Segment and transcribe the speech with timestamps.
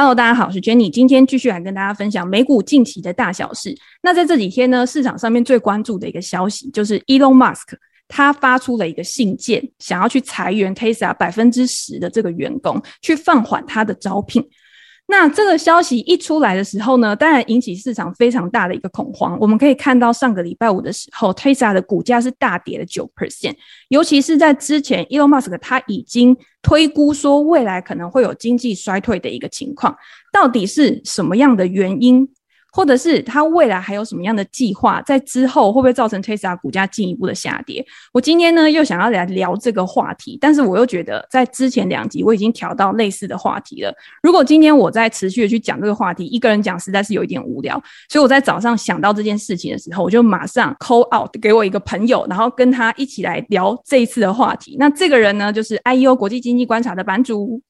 [0.00, 3.76] Hello，大家好，我是 Jenny，今天继续来跟大家分享美股近期的大小事。
[4.02, 7.74] 那在这几天呢，市场上面最关注的一个消息就是 Elon Musk
[8.08, 14.42] 他发出了一个信件，想要去裁员 Tesla 百分之十的这个员工，去放缓他的招聘。
[15.10, 19.36] 那这个消息一出来的时候呢，当然引起市场非常大的一个恐慌。
[19.40, 23.56] 我们可以看到上个礼拜五的时候，Tesla 的股价是大跌了九 percent，
[23.88, 29.96] 尤其是在之前，Elon Musk 他已经推估说未来可能会有经济衰退的一个情况，
[30.32, 32.28] 到底是什么样的原因？
[32.72, 37.84] 或者是他未来还有什么样的计划，在之后会不会造成 Tesla 股价进一步的下跌？
[38.12, 43.92] 我今天呢又想要来聊这个话题，但是我又觉得在之前两集我已经调到类似的话题了。
[44.22, 54.76] 如果今天我再持续的去讲这个话题，一个人讲实在是有一点无聊，所以我在早上想到这件事情的时候，我就马上 call out 给我一个朋友，然后跟他一起来聊这一次的话题。
[54.78, 57.60] 那这个人呢，就是 IEO 国际经济观察的版主。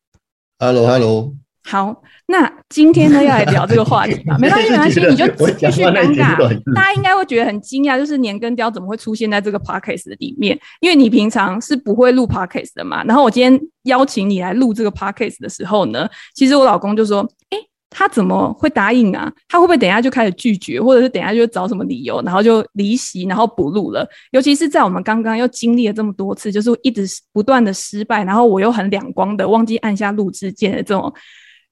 [0.58, 1.34] Hello，Hello。
[1.70, 4.36] 好，那今天呢要来聊这个话题吧？
[4.42, 6.36] 没关系，没关系，你就继续尴尬。
[6.74, 10.58] 大家应该会觉得很惊讶，就是年羹雕怎么会出现在这个 podcast 里面？
[10.80, 13.04] 因为你平常是不会录 podcast 的嘛。
[13.04, 19.32] 然后我今天邀请你来录这个 podcast 的时候呢，其实我老公就说：“哎、欸，他怎么会答应啊？
[19.46, 24.04] 他会不会等一下就开始拒绝，或者是等一下就找什么理由，然后就离席，然后不录了？
[24.32, 31.14] 尤其是在我们刚刚又经历了这么多次，就是一直不断的失败，然后我又很两光的忘记按下录制键的这种。”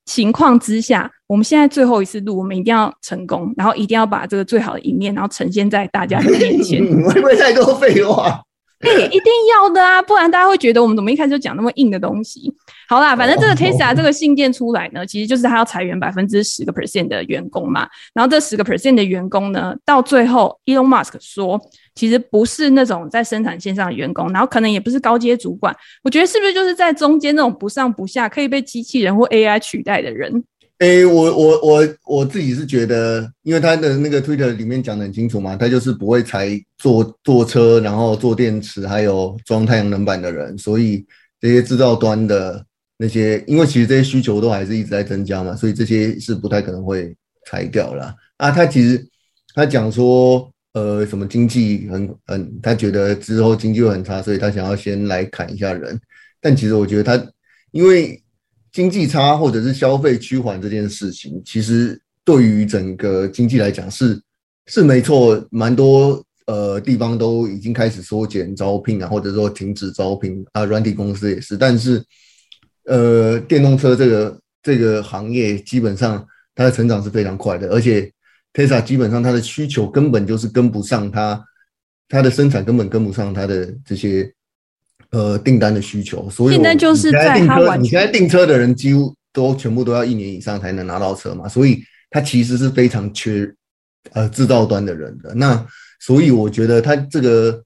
[0.08, 6.82] 情况之下，我们现在最后一次录，我们一定要成功，然后一定要把这个最好的一面，然后呈现在大家的面前。
[7.04, 8.40] 会不会太多废话？
[8.80, 12.50] 哎、欸，一定要的啊，不然大家会觉得我们怎么一开始就讲那么硬的东西。
[12.88, 17.88] 好啦，反正这个 Tesla 这个信件出来呢，其实就是他要裁员百分之十个 percent 的员工嘛。
[18.14, 21.60] 然后这十个 percent 的员工呢，到最后 Elon Musk 说，
[21.98, 25.74] 其实不是那种在生产线上的员工，然后可能也不是高阶主管。
[26.04, 30.44] 我觉得是不是就是在中间那种不上不下，可以被机器人或 AI 取代的人？
[30.78, 41.04] 诶、我我我我自己是觉得，因为他的那个 Twitter 里面讲得很清楚嘛，他就是不会裁做做车，然后做电池，还有装太阳能板的人，所以
[41.40, 42.64] 这些制造端的
[42.96, 47.12] 那些，因为其实这些需求都还是一直在增加嘛，所以这些是不太可能会
[47.46, 48.14] 裁掉啦。
[48.36, 48.52] 啊。
[48.52, 49.04] 他其实
[49.56, 56.00] 他讲说，呃，什么经济很很，他觉得之后经济会很差，所以他想要先来砍一下人。
[56.40, 57.32] 但其实我觉得他
[57.72, 58.22] 因为。
[58.70, 64.20] 经济差或者是消费趋缓这件事情，其实对于整个经济来讲是
[64.66, 71.56] 是没错，蛮多呃地方都已经开始缩减招聘啊，或者说停止招聘啊，软体公司也是。
[71.56, 72.04] 但是
[72.84, 76.24] 呃，电动车这个这个行业基本上
[76.54, 78.12] 它的成长是非常快的，而且
[78.58, 81.40] Tesla 基本上它的需求根本就是跟不上它，
[82.08, 84.28] 它的生产根本跟不上它的这些。
[85.10, 93.50] 呃，订单的需求，所以现在就是在订车，你现在订车的人几乎都全部都要一年以上才能拿到车嘛，所以它其实是非常缺
[94.12, 95.32] 呃制造端的人的。
[95.34, 95.66] 那
[95.98, 97.64] 所以我觉得他这个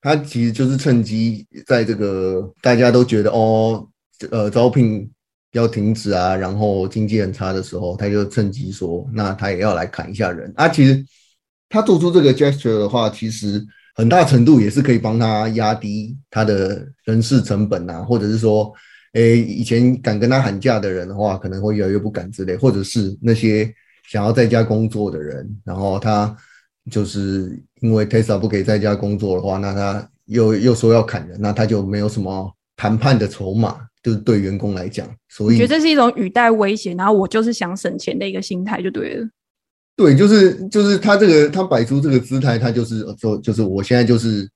[0.00, 3.86] 他其实就是趁机在这个大家都觉得哦，
[4.32, 5.08] 呃招聘
[5.52, 10.68] 要停止啊，然后经济很差的时候，他就趁机说，那他也要来砍一下人啊。
[10.68, 11.04] 其实
[11.68, 13.64] 他做出这个 gesture 的话，其实。
[13.94, 18.72] 很大程度也是可以帮他压低他的人事成本啊，或者是说，
[19.12, 23.70] 诶，以前敢跟他喊价的人的话，可能会越来越不敢之类，或者是那些
[24.08, 26.34] 想要在家工作的人，然后他
[26.90, 39.28] 就是因为 Tesla 不可以在家工作的话，那他又又说要砍人，那他就没有什么谈判的筹码，就是对员工来讲，所以我觉得这是一种语带威胁，然后我就是想省钱的一个心态就对了。
[39.94, 44.48] 对，就是就是他这个他摆出这个姿态，他就是说，就是我现在就是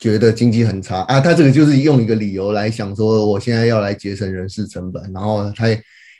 [0.00, 5.68] 觉得经济很差啊，他这个就是用一个理由来想说，我现在要来节省人事成本，然后他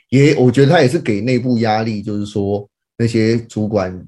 [0.09, 2.67] 也我觉得他也是给内部压力，就是说
[2.97, 4.01] 那些主管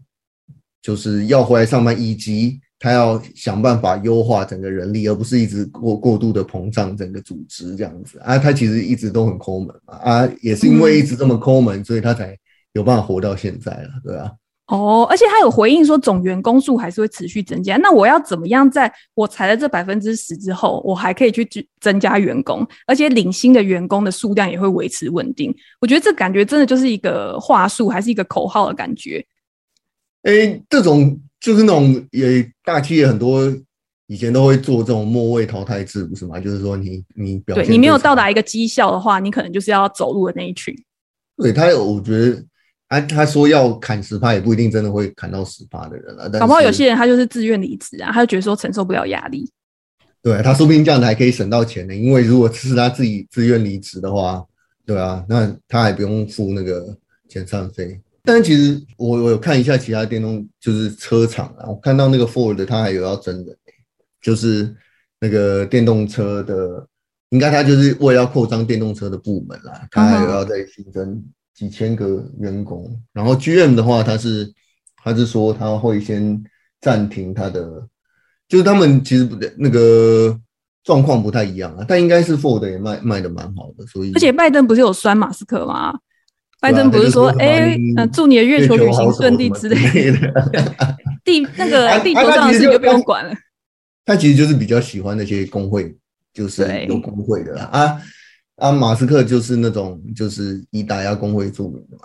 [0.82, 12.36] 就是要回来上班，以及他要想办法优化整个人力，而不是一直过过度的膨胀整个组织这样子啊，他其实一直都很抠门嘛啊，也是因为一直这么抠门，所以他才。
[12.74, 14.32] 有办法活到现在了，对啊。
[14.68, 17.78] 哦，而且他有回应说，总员工数还是会持续增加。
[17.78, 21.44] 那我要怎么样，在我裁了这百分之十之后，我还可以去
[21.82, 25.54] 增加员工，而且领薪的员工的数量也会维持稳定？
[25.82, 29.26] 我觉得这感觉真的就是一个话术，还是一个口号的感觉。
[30.24, 33.52] 诶、欸，这种就是那种也大企业很多
[34.08, 36.40] 以前都会做这种末位淘汰制，不是吗？
[36.40, 40.76] 就是说你你表现对你没有到达一个绩效的话，你可能就是要走路的那一群。
[41.38, 42.44] 对他，我觉得。
[42.90, 46.28] 啊，他说要砍十趴，也不一定真的会砍到十趴的人了。
[46.40, 49.48] 搞不好有些人他就是自愿离职啊，他就觉得说承受不了压力。
[50.24, 54.44] 对，他说不定这样子还可以省到钱呢，因为如果是他自己自愿离职的话，
[54.88, 56.98] 对啊，那他还不用付那个
[57.30, 58.02] 遣散费。
[58.24, 63.58] 但其实我我有看一下其他电动就是车厂啊，我看到那个 Ford 他还有要征人，
[64.22, 64.76] 就是
[65.20, 66.88] 那个电动车的，
[67.30, 71.24] 应该他就是为了要扩张电动车的部门啦，他还有要再新增
[71.56, 73.02] 几千个员工。
[73.14, 74.52] 然后 GM 的话，他是
[75.04, 76.44] 他是说他会先
[76.82, 77.88] 暂停他的，
[78.48, 80.38] 就是他们其实不那个
[80.84, 85.98] 状况不太一样啊，但应该是 Ford 也卖卖的蛮好的，所以而且拜登不是有酸马斯克吗？
[86.62, 90.34] 拜登不是说，哎、欸，嗯，祝你的月球旅行顺利之类的。
[91.24, 93.34] 地那个地球上的事就不用管了。
[94.06, 95.96] 他其实就是比较喜欢那些工会，
[96.34, 97.64] 就是有工会的啦。
[97.72, 98.02] 啊
[98.56, 102.04] 啊，马斯克就是那种就是以打压工会著名的嘛。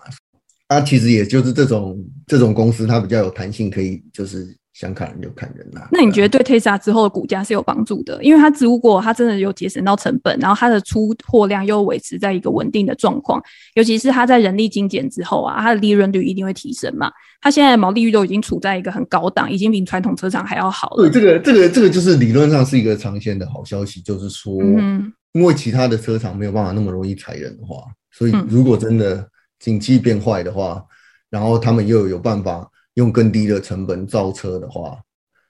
[0.68, 4.56] 啊，其实也就是这种这种公司，它比较有弹性，可以就是。
[4.74, 5.88] 想砍人就砍人啦、啊。
[5.92, 8.22] 那你觉得对 Tesla 之后的股价是有帮助的？
[8.22, 13.40] 因为它如果它真的有节省到成本，然后它的出货量又维持在一个稳定的状况，
[13.74, 17.08] 尤其是它在人力精简之后啊，它的利润率一定会提升嘛。
[17.40, 21.08] 它现在的毛利率都已经处在一个很高档，已经比传统车厂还要好了。
[21.08, 24.60] 对，这个这个这个就是理论上是一个长线的好消息，就是说，
[25.34, 29.24] 因为其他的车厂没有办法那么容易裁人的话，所以如果真的
[29.60, 30.82] 景气变坏的话，
[31.30, 32.68] 然后他们又有办法。
[32.94, 35.00] 用更低的成本造车的话，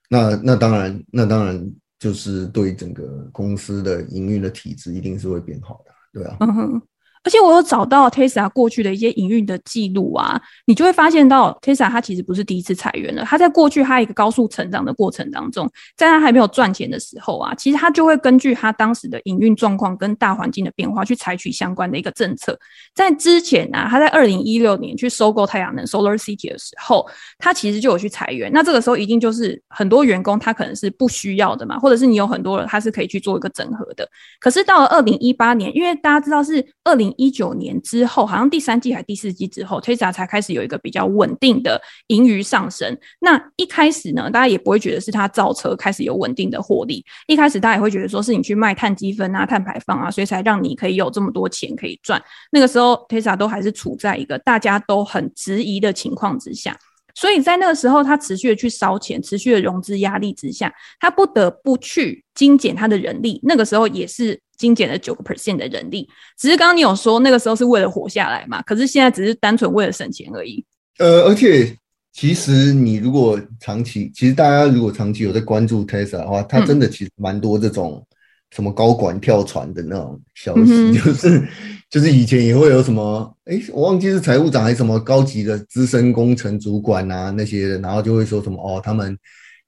[0.08, 6.37] 那那当然，那当然就是对整个公司的营运的体制一定是会变好的，对啊。
[6.41, 6.82] 嗯哼。
[7.24, 13.24] 而且我有找到 Tesla 过去的一些营运的记录啊，你就会发现到 Tesla 它其实不是第一次裁员了。
[13.24, 22.58] 它在过去它一个高速成长的过程当中，在它还没有赚钱的时候啊，其实它就会根据它当时的营运状况跟大环境的变化去采取相关的一个政策。
[22.94, 28.52] 在之前啊，它在二零一六年去收购太阳能 Solar City 的时候，它其实就有去裁员。
[28.52, 34.06] 那这个时候一定就是很多员工他可能是不需要的嘛，或者是你有很多人他是可以去做一个整合的。
[34.38, 42.96] 可是到了二零一八年，因为大家知道是二零一九年之后，好像第三季还第四季之后，Tesla 才开始有一个比较稳定的盈余上升。
[43.20, 47.05] 那一开始呢，大家也不会觉得是他造车开始有稳定的获利。
[47.26, 52.22] 一开始大家也会觉得说是你去卖碳积分啊、碳排放啊，所以才让你可以有这么多钱可以赚。
[52.50, 56.76] 那个时候，Tesla 都还是处在一个大家都很质疑的情况之下。
[57.17, 63.38] 所以在那个时候，他持续的去烧钱，持续的融资压力之下，他不得不去精简他的人力。
[63.44, 66.08] 那个时候也是精简了九个 percent 的人力。
[66.38, 68.60] 只是刚刚你有说那个时候是为了活下来嘛？
[68.62, 70.64] 可是现在只是单纯为了省钱而已。
[70.98, 71.76] 呃，而且
[72.12, 78.06] 其实你如果长期，其实大家如果长期有在关注 Tesla 的话，它真的其实蛮多这种
[78.50, 81.48] 什么高管跳船的那种消息，嗯、 就是。
[81.90, 89.16] 就是以前也会有什么，哎、欸，我忘记是财务长还是什么高级的资深工程主管啊那些的，然后就会说什么哦，他们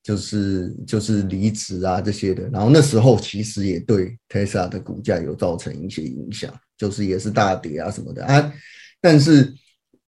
[0.06, 8.52] 就是就是离职啊这些的，然后那时候其实也对 Tesla 的股价有造成一些影响，就是也是大跌啊什么的啊，
[9.00, 9.52] 但是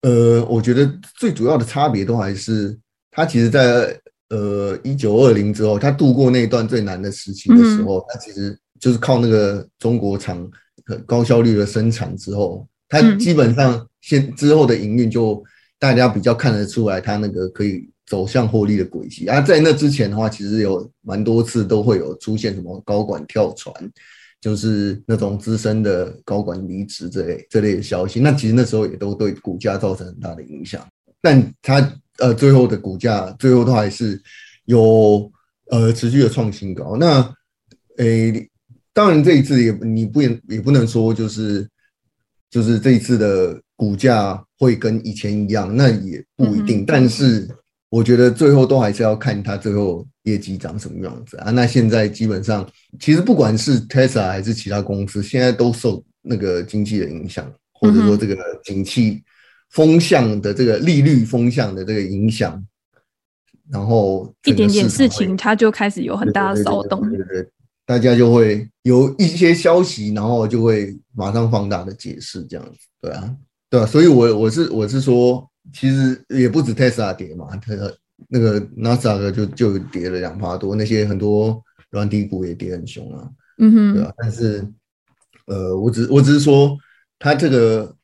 [0.01, 2.77] 呃，我觉得最主要的差别都还是，
[3.09, 3.99] 它其实在
[4.29, 10.47] 呃一九二零之后，它度过那一段最难的时期的时候，他其实就是靠那个中国厂。
[11.05, 15.43] 高效率的生产之后，它基本上现之后的营运就
[15.77, 19.27] 大家比较看得出来，它那个可以走向获利的轨迹。
[19.27, 23.71] 啊，在那之前的话，其实有蛮多次都会有出现什么高管跳船，
[24.41, 28.19] 就是那种资深的高管离职这类这类的消息。
[28.19, 30.83] 那其实那时候也都对股价造成很大的影响，
[31.21, 34.19] 但它呃最后的股价最后都还是
[34.65, 35.31] 有
[35.69, 36.97] 呃持续的创新高。
[36.97, 37.21] 那
[37.97, 38.31] 诶。
[38.31, 38.49] 欸
[38.97, 41.69] 当然，这一次也你不也也不能说就是
[42.49, 46.83] 就是这一次的股价会跟以前一样，那也不一定。
[46.83, 47.47] 但是
[47.89, 51.51] 我觉得最后都还是要看它最后业绩长什么样子啊。
[51.51, 52.67] 那现在基本上，
[52.99, 59.23] 其实不管是 Tesla 还是其他公司，现在都受那个经济的影响，或者说这个景气
[59.71, 62.61] 风向的这个利率风向的这个影响，
[63.71, 67.01] 然后一点点事情它就开始有很大的骚动。
[67.09, 67.49] 对对。
[67.85, 73.35] 大家就会有一些消息，然后就会马上放大的解释这样子，对啊，
[73.69, 77.73] 对啊，所以我我是我是说，其实也不止 Tesla 跌嘛，它
[78.29, 84.67] 那个 Nasdaq 就就跌了两趴多，那些很多软底股也跌很凶啊，嗯哼，对啊，但是
[85.45, 86.77] 呃，我只我只是说，
[87.19, 87.95] 它这个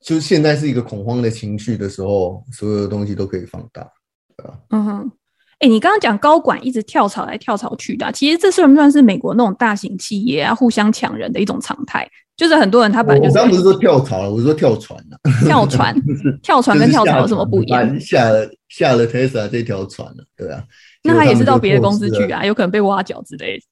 [0.00, 3.88] 就现在是一个恐慌的情绪的时候，所有的东西都可以放大，
[4.36, 5.12] 对啊，嗯哼。
[5.60, 12.10] 哎、欸，你刚刚讲高管一直跳槽来跳槽去的、啊，其实这算不算是美国那种大型企业啊互相抢人的一种常态？
[12.40, 15.28] 就是很多人他本来就是我刚不是说跳槽了，我是说跳船了、啊。
[15.44, 15.94] 跳船，
[16.42, 18.00] 跳船跟跳槽有什么不一样？
[18.00, 20.64] 下了下了 Tesla 这条船了，对啊。
[21.02, 23.64] 那他也是到别的公司去啊，有可能被挖角之类的。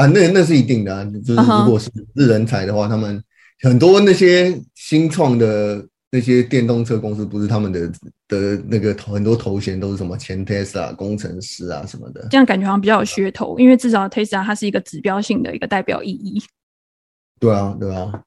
[0.00, 3.20] 啊，那那是一定的啊，就是如果是是人才的话，他们
[3.62, 7.90] 很多那些新创的那些电动车公司，不是他们的
[8.28, 16.40] 的那个很多头衔都是什么前 Tesla 工程师啊什么的，这样感觉好像比较有噱头，因为至少 Tesla 它是一个指标性的一个代表意义。
[17.38, 18.22] 对啊，对啊。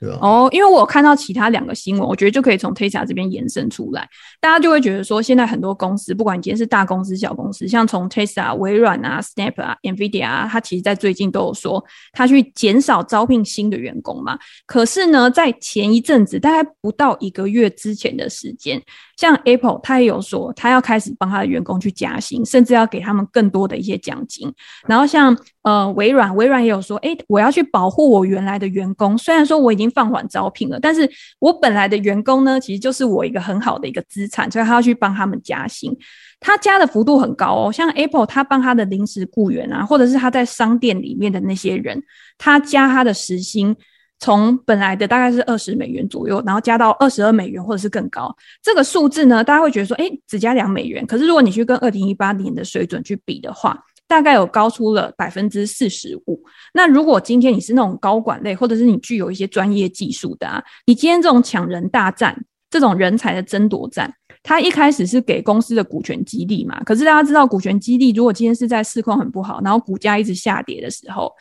[0.00, 4.08] 对啊、哦，因为我看到其他两个新闻，我觉得就可以从 Tesla 这边延伸出来，
[4.40, 14.38] 大家就会觉得说，现在很多公司，不管你今天是大公司、小公司，像从 Tesla、微软啊、Snap 啊、NVIDIA 啊，它其实在最近都有说，它去减少招聘新的员工嘛。
[14.64, 18.82] 可是呢，在前一阵子，大概不到一个月之前的时间。
[19.20, 24.50] 像 Apple，他也有说，他要开始帮他的员工去加薪，甚至要给他们更多的一些奖金。
[24.86, 29.18] 然后像呃微软，微软也有说，诶、欸，我要去保护我原来的员工。
[29.18, 31.06] 虽然说我已经放缓招聘了，但是
[31.38, 35.94] 我本来的员工呢，其实就是我一个很好的一个资产，所以他要去帮他们加薪。
[36.40, 42.02] 他加的幅度很高哦，像 Apple，他帮他的临时雇员啊，或者是他在商店里面的那些人，
[42.38, 43.76] 他加他的时薪。
[44.20, 51.04] 从本来的大概是二十美元左右，然后加到二十二美元或者是更高，这个数字呢，大家会觉得说，哎，只加两美元。
[51.06, 56.38] 可是如果你去跟二零一八年的水准去比的话，大概有高出了百分之四十五。
[56.74, 64.12] 那如果今天你是那种高管类，或者是你具有一些专业技术的啊，你今天这种抢人大战，这种人才的争夺战，
[64.42, 66.78] 它一开始是给公司的股权激励嘛。
[66.84, 71.32] 可是大家知道，股权激励如果今天是在市况很不好，然后股价一直下跌的时候。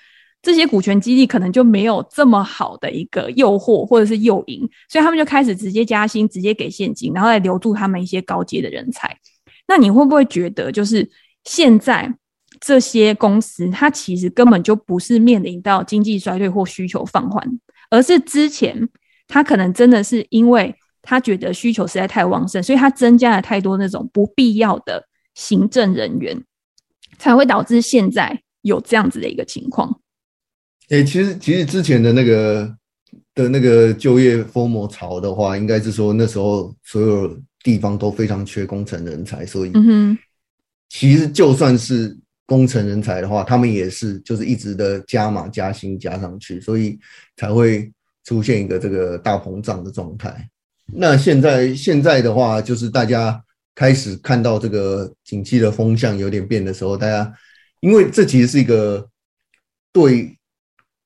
[0.42, 9.16] 这些股权激励可能就没有这么好的一个诱惑或者是诱因，所以他们就开始直接加薪，直接给现金，然后来留住他们一些高阶的人才。
[9.68, 11.10] 那你会不会觉得，就是
[11.44, 12.14] 现在
[12.60, 17.46] 这些公司，它其实根本就不是面临到经济衰退或需求放缓，
[17.90, 18.90] 而是之前
[19.28, 26.44] 它可能真的是因为他觉得需求实在太旺盛，所以他增加了太多那种不必要的行政人员，
[27.18, 30.00] 才会导致现在有这样子的一个情况。
[30.90, 32.76] 诶、欸，其实其实之前的那个
[33.36, 39.72] 的那个就业疯魔潮的话，应该是说那时候所有地方都非常缺工程人才，所以，
[40.90, 42.18] 其实就算是
[42.48, 46.98] 工程人才的话，他们也是就是一直的加码加薪加上去，所以
[47.38, 47.92] 才会
[48.24, 50.50] 出现一个这个大膨胀的状态。
[50.88, 53.40] 那现在现在的话，就是大家
[53.76, 57.32] 开始看到这个景气的风向有点变的时候，大家
[57.80, 59.08] 因为这其实是一个
[59.94, 60.36] 对。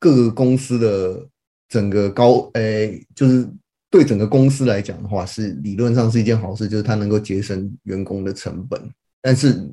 [0.03, 1.25] 各个公司的
[1.69, 3.47] 整个高，诶、就是
[3.89, 8.77] 对整个公司来讲的话，是理论上是一件好事，就是它能够节省员工的成本。
[9.21, 9.65] 但是，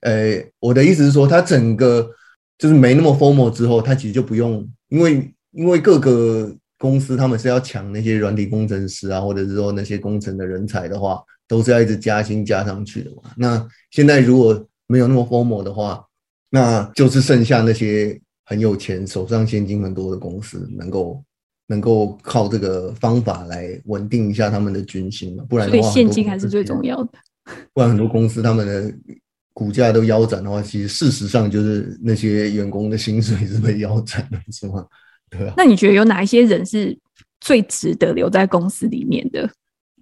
[0.00, 2.10] 诶、我的意思是说，它整个
[2.58, 13.30] 就是没那么 formal 之后，它其实就不用，因为因为各个公司他们是要抢那些软体工程师啊，或者是说那些工程的人才的话，都是要一直加薪加上去的嘛。
[13.36, 16.04] 那现在如果没有那么 formal 的话，
[16.50, 18.20] 那就是剩下那些。
[18.48, 21.22] 很有钱，手上现金很多的公司，能够
[21.66, 25.44] 能够靠这个方法来稳定一下他们的军心嘛？
[25.48, 27.10] 不然的话，所以现金还是最重要的。
[27.74, 28.94] 不然很多公司他们的
[29.52, 34.86] 股价都腰斩的话，其实事实上就是那些员工的薪水是被腰斩的，是吗？
[35.28, 35.54] 对啊。
[35.56, 36.96] 那你觉得有哪一些人是
[37.40, 39.50] 最值得留在公司里面的？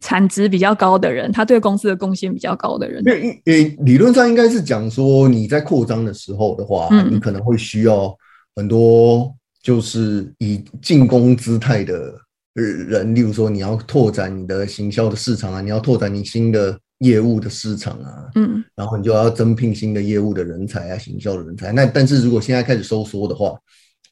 [0.01, 3.03] 产值比较高的人，他对公司的贡献比较高的人。
[3.07, 8.15] 因为理论上应该是讲说，你在扩张的时候的话，嗯、你可能会需要。
[8.57, 12.15] 很多就是以进攻姿态的
[12.55, 21.73] 人，例如说你要拓展你的行销的市场啊，你要拓展你新的业务的市场啊，嗯，然后你就要增聘新的业务的人才啊，行销的人才。
[21.73, 23.59] 那但是如果现在开始收缩的话，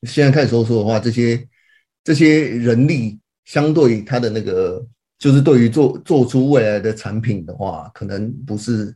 [0.08, 1.46] 现在开始收缩的话，这些
[2.02, 4.84] 这些人力相对他的那个，
[5.18, 8.92] 就是对于做做出未来的产品的话，可能不是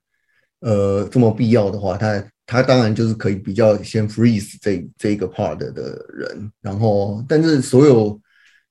[0.60, 2.24] 呃这么必要的话，他。
[2.46, 8.18] 他当然就是可以比较先 freeze 这这一个 part 的人，然后但是所有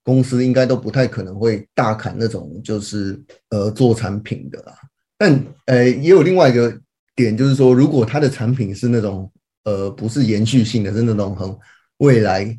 [0.02, 4.74] 公司应该都不太可能会大砍那种就是呃做产品的啦。
[5.18, 6.74] 但呃也有另外一个
[7.18, 9.30] 点，就是说如果他的产品是那种
[9.66, 11.54] 呃不是延续性的，是那种很
[11.98, 12.58] 未来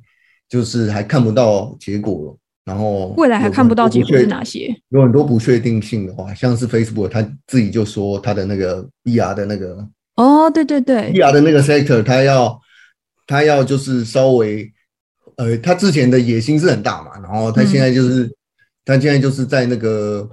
[0.51, 4.69] 就是还看不到结果，然后未来还看不到结果是哪些？
[4.91, 9.89] 有很多不确定性的话，像是 Facebook 他自己就说他的那个 VR 的那个。
[10.17, 10.81] 哦，oh, 对对。
[10.81, 12.61] 对，VR 的那个 sector，他要
[13.27, 14.73] 他要就是稍微，
[15.37, 18.35] 呃，他之前的野心是很大嘛，然后他现在就是、嗯、
[18.85, 20.29] 他现在就是在那个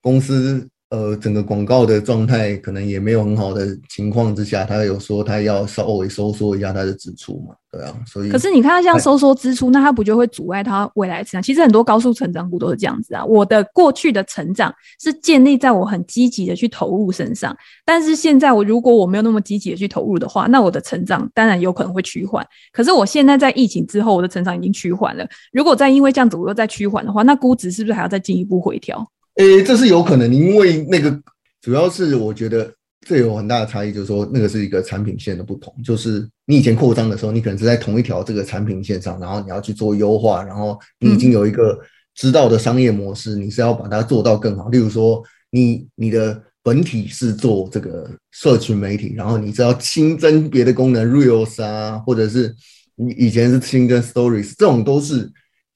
[0.00, 11.42] 公司呃，整个广告的状态可能也没有很好的情况之下，他有说他要稍微收缩一下他的支出嘛，对啊，所以可是你看他这样收缩支出，那他不就会阻碍他未来成长？
[11.42, 13.24] 其实很多高速成长股都是这样子啊。
[13.24, 14.70] 我的过去的成长
[15.00, 17.56] 是建立在我很积极的去投入身上，
[17.86, 22.46] 但是现在我如果我没有那么积极的去投入的话，那我的成长当然有可能会趋缓。
[22.70, 25.26] 可是我现在在疫情之后，我的成长已经趋缓了。
[25.54, 29.10] 如果再因为这样子我又再趋缓的话，那估值是不是还要再进一步回调？
[29.36, 31.18] 诶、欸，这是有可能，因为那个
[31.62, 32.70] 主要是我觉得
[33.06, 35.74] 这有很大的差异，就是说那个是一个产品线的不同。
[35.82, 41.78] 就是你以前扩张的时候，你可能是在同一条这个产品线上，然后你要去做优化，然后你已经有一个
[42.14, 44.68] 知道的商业模式，你是要把它做到更好。
[44.68, 52.54] 例如说，你你的本体是做这个社群媒体，然后你只要新增别的功能，Reels 啊，或者是
[52.96, 55.32] 你以前是新增 Stories，这种都是。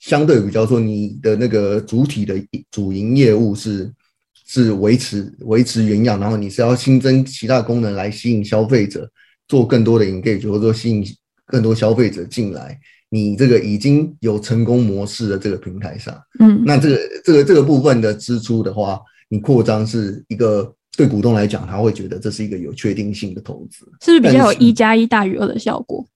[0.06, 3.92] 相对比较说，你的那个主体的主营业务是
[4.46, 9.10] 是维持维持原样，然后你是要新增其他功能来吸引消费者，
[9.48, 11.04] 做更多的 engage，或者说吸引
[11.46, 12.78] 更多消费者进来，
[13.10, 26.06] 你这个已经有成功模式的这个平台上，嗯，那这个这个这个部分的支出的话，你扩张是一个对股东来讲，他会觉得这是一个有确定性的投资，是不是比较有一加一大于二的效果？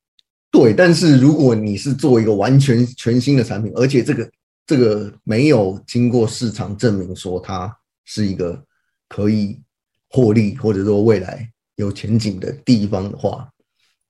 [0.53, 4.29] 对，但是如果你是做一个完全全新的产品，而且这个
[4.67, 7.73] 这个没有经过市场证明说它
[8.05, 8.61] 是一个
[9.09, 9.61] 可以
[10.09, 13.49] 获利或者说未来有前景的地方的话，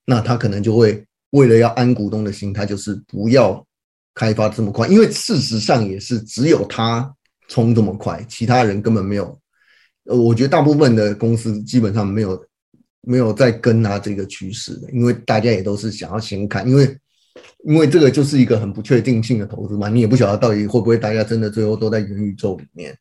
[0.07, 3.63] 那他可能就会为了要安股东的心，他就是不要
[4.15, 7.15] 开发这么快，因为事实上也是只有他
[7.49, 9.39] 冲这么快，其他人根本没有。
[10.05, 12.43] 呃，我觉得大部分的公司基本上没有。
[13.03, 16.99] 没有在跟他这个趋势的，因为大家也都是想要先看，因为
[17.65, 22.95] 因为这个就是一个很不确定性的投资嘛，你也不晓得到底会不会大家真的最后都在元宇宙里面，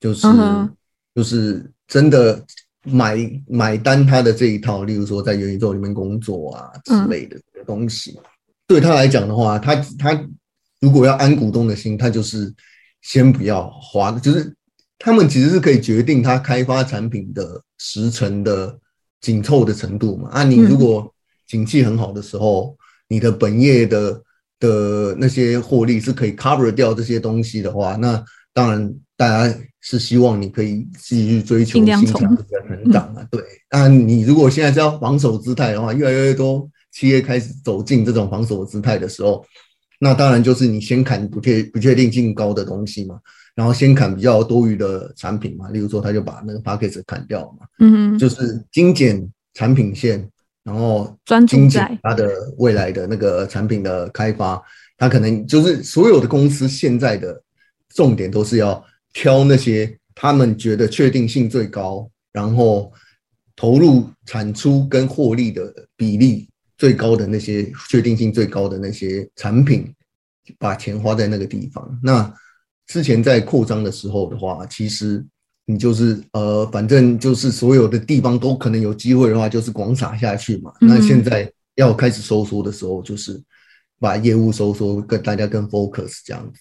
[0.00, 0.68] 就是、uh-huh.
[1.14, 2.44] 就是真的
[2.82, 8.22] 买买单他的这一套，例如说在元宇宙里面工作啊之类的东西，uh-huh.
[8.66, 10.28] 对他来讲的话，他他
[10.80, 12.52] 如果要安股东的心，他就是
[13.02, 14.52] 先不要花，就是
[14.98, 18.80] 他们其实是可以决定他开发产品的时程的。
[19.20, 21.12] 紧凑的程度嘛，啊，你如果
[21.46, 24.22] 景气很好的时候，嗯、你的本业的
[24.60, 33.26] 的那些获利是可以 cover 掉这些东西的话，那当然大家是希望你可以继续追求新强的成长啊。
[33.30, 39.44] 对，那你如果现在是要防守姿态的话，越来越多企业开始走进这种防守姿态的时候，
[40.00, 43.18] 那当然就是你先砍不确不确定性高的东西嘛。
[43.56, 50.28] 然后先砍比较多余的产品嘛，例如说他就把那个 package 砍掉嘛，嗯，就是精简产品线，
[50.62, 51.16] 然后
[51.48, 54.62] 精简它的未来的那个产品的开发，
[54.98, 57.42] 他可能就是所有的公司现在的
[57.94, 62.92] 重点都是要挑那些他们觉得确定性最高，然后
[63.56, 69.90] 投入产出跟获利的比例最高的那些确定性最高的那些产品，
[70.58, 72.30] 把钱花在那个地方，那。
[72.86, 75.24] 之前在扩张的时候的话，其实
[75.64, 80.72] 你就是呃，反正就是所有的地方都可能有机会的话，就是广撒下去嘛。
[80.80, 83.42] 那现在要开始收缩的时候，就是
[83.98, 86.60] 把业务收缩，跟大家更 focus 这样子。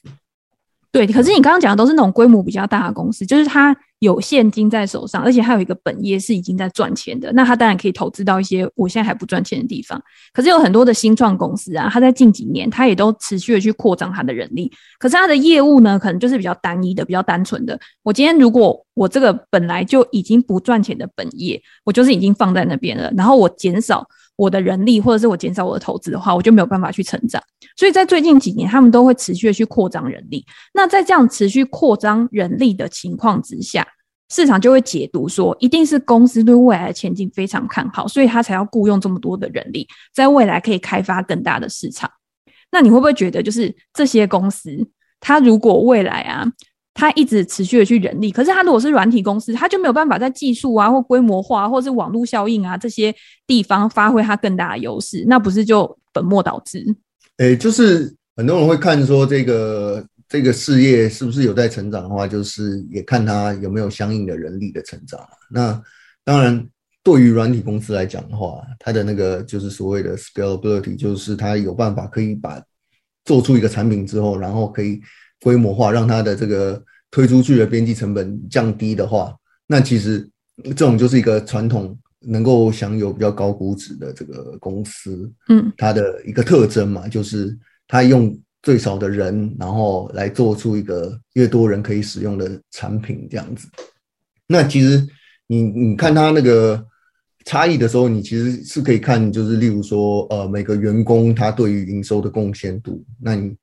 [0.95, 10.01] 对，可是你刚刚讲的都是那种规模比较大的公司，就是它有现金在手上，而且还有一个本业是已经在赚钱的，那它当然可以投资到一些我现在还不赚钱的地方。
[10.31, 17.77] 可是有很多的新创公司啊，它在近几年它也都持续的去扩张它的人力，可是它的业务呢，可能就是比较单一的、比较单纯的。
[18.01, 24.07] 我今天如果我这个本来就已经不赚钱的本业，我就是已经放在那边了，然后我减少。
[24.35, 27.41] 我的人力或者是我减少我的投资的话，我就没有办法去成长。
[27.77, 30.45] 所以在最近几年，他们都会持续的去扩张人力。
[30.73, 33.87] 那在这样持续扩张人力的情况之下，
[34.29, 42.09] 市场就会解读说，一定是公司对未来的前景非常看好，所以他才要雇佣这么多的人力，在未来可以开发更大的市场。
[42.71, 44.87] 那你会不会觉得，就是这些公司，
[45.19, 46.45] 它如果未来啊？
[46.95, 53.13] 他一直持续的去人力，可是他如果是软体公司，他就没有办法在技术啊或规模化或是网络效应啊这些
[53.45, 56.85] 地方发挥他更大的优势，那不是就本末倒置？
[57.37, 65.19] 诶、就是很多人会看说这个这个事业是不是有在成长的话，就是也看他有没有相应的人力的成长。
[65.51, 65.77] 那
[66.23, 66.65] 当然，
[67.03, 72.63] 对于软体公司来讲的话，它的那个就是所谓的 scalability，就是它有办法可以把
[73.25, 75.01] 做出一个产品之后，然后可以。
[75.41, 79.35] 规模化，让它的这个推出去的边际成本降低的话，
[79.67, 80.27] 那其实
[80.63, 87.55] 这种就是一个传统能够享有比较高估值的这个公司，嗯，它的一个特征嘛，就是
[87.87, 93.67] 它用最少的人，然后来做出一个越多人可以使用的产品这样子。
[94.47, 95.05] 那其实
[95.47, 96.83] 你你看它那个
[97.45, 103.55] 差异的时候，你其实是可以看，就是例如说，呃，每个员工他对于营收的贡献度，那你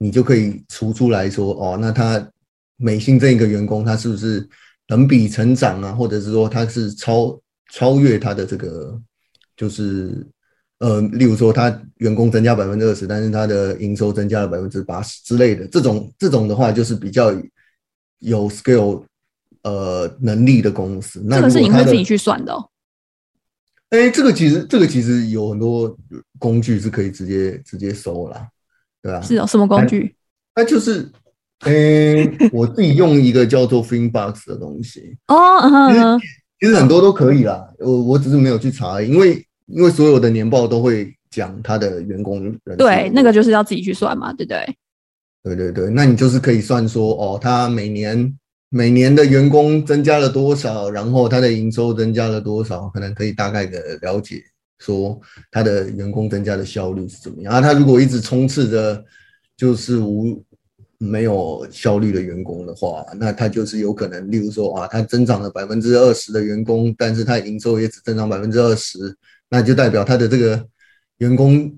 [0.00, 2.28] 你就可以除出来说，哦，那他
[2.76, 4.44] 每新增一个员工，他是不是
[4.86, 9.00] 等比成长啊，或者是说他是超超越他的这个，
[9.56, 10.26] 就是
[10.78, 17.32] 呃，例如说他员工增加百分之二十，但是他的营收增加了百分之八十之类的，这种这种的话，就是比较
[18.18, 19.04] 有 scale。
[19.62, 22.70] 呃，能力的公司，那这个是你会自己去算的哦。
[23.90, 25.94] 哎、欸，这个其实这个其实有很多
[26.38, 28.48] 工具是可以直接直接搜啦，
[29.02, 30.14] 对啊，是哦，什么工具？
[30.54, 31.10] 那就是，
[31.60, 36.20] 哎、欸，我自己用一个叫做 Finbox 的东西 哦，嗯嗯，
[36.60, 37.68] 其实很多都可以啦。
[37.78, 44.76] 我我只是没有去查，因为因为所有的年报都会讲他的员工人，对，那个就是要自己去算嘛，对不对？
[45.42, 48.36] 对对对，那你就是可以算说，哦，他每年。
[48.72, 54.40] 每年的员工增加了多少，然后他的营收增加了多少，可能可以大概的了解
[54.80, 55.20] 说
[55.52, 57.54] 他的员工增加的效率是怎么样。
[57.54, 59.04] 啊，他如果一直充斥着
[59.56, 60.44] 就是无
[60.98, 68.98] 没有效率的员工的话，那他就是有可能，例如说啊，他增长了百分之二十的员工，但是他营收也只增长百分之二十，
[69.48, 70.66] 那就代表他的这个
[71.18, 71.72] 员工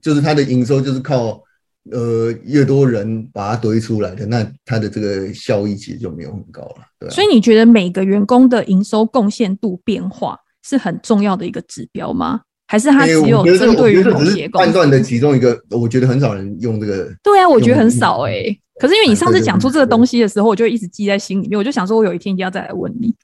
[0.00, 1.42] 就是他的营收就是靠。
[1.90, 7.08] 呃，越多人把它堆出来的，那它的这个效益其实就没有很高了，对。
[7.08, 12.40] 所以你觉得每个员工的营收贡献度变化是很重要的一个指标吗？
[12.66, 14.48] 还是它只有针对于某些？
[14.48, 17.08] 判断的其中一个，我觉得很少人用这个。
[17.22, 18.60] 对啊，我觉得很少哎、欸。
[18.78, 23.14] 可是因为你上次讲出这个东西的时候，我就一直记在心里面，我就想说，我有一天一定要再来问你。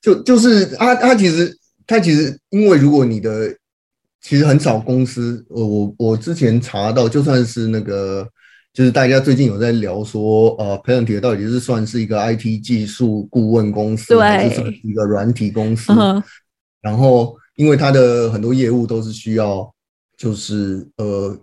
[0.00, 3.54] 就就是他他其实他其实，因为如果你的。
[4.18, 8.26] 其实很少公司，我我我之前查到，就算是那个，
[8.72, 15.92] 就是大家最近有在聊说，呃，Palantir 到底是算是一个 IT 技术顾问公司，还是算是一个软体公司？
[16.86, 19.68] 然后，因为它的很多业务都是需要，
[20.16, 21.36] 就是呃，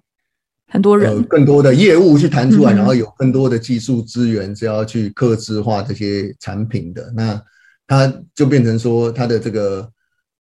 [0.67, 7.41] 很多人、呃、更多的业务去谈出来，然后有更多的技术资源是要去客制化这些产品的，那
[7.85, 9.89] 它就变成说，它的这个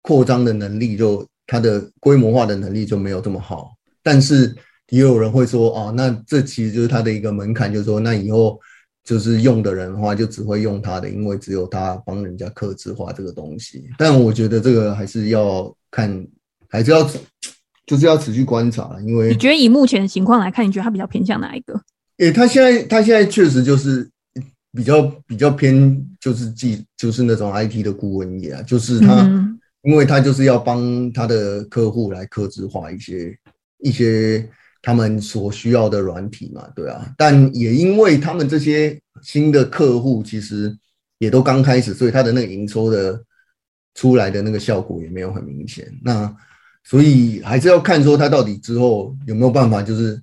[0.01, 1.27] 扩张的能力就。
[1.45, 4.55] 它的规模化的能力就没有这么好，但是
[4.89, 8.59] 也有人会说，哦，那这其实就是它的一个门槛，就是说，那以后
[9.05, 13.85] 就是用的人的话，就只会用他的，因为只有他帮人家客制化这个东西。
[13.99, 16.27] 但我觉得这个还是要看，
[16.69, 17.09] 还是要
[17.87, 21.81] 就是要持续观察，因为你觉得以目前的情况来看，你觉得他比较偏向哪一个？
[22.19, 24.09] 诶，他现在他现在确实就是
[24.73, 29.23] 比较比较偏，就是技就是那种 IT 的顾问业啊，就是他。
[29.23, 33.37] 嗯因为他就是要帮他的客户来客制化一些
[33.79, 34.49] 一些
[34.83, 37.15] 他们所需要的软体嘛，对啊。
[37.17, 40.77] 但也因为他们这些新的客户其实
[41.19, 43.23] 也都刚开始，所以他的那个营收的
[43.95, 45.91] 出来的那个效果也没有很明显。
[46.03, 46.35] 那
[46.85, 50.21] 所以还是要看说他到底之后有没有办法，就是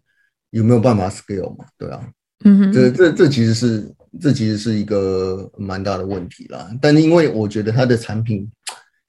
[0.50, 2.08] 有没有办法 scale 嘛，对啊。
[2.44, 6.70] 嗯哼，这这这其实是这其实是一个蛮大的问题啦。
[6.82, 8.50] 但是因为我觉得他的产品。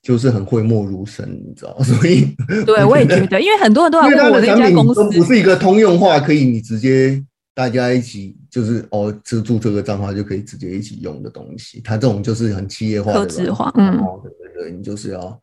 [0.03, 2.35] 就是很讳莫如深，你知道， 所以
[2.65, 7.23] 对，我也觉得，因为很多人都在问我那家公司，不是一个通用化，可以你直接
[7.55, 11.83] 大家一起就是哦，资助这个账号就可以直接一起用的东西。
[11.85, 15.39] 它这种就是很企业化的，客制化，嗯，对对对，你就是要，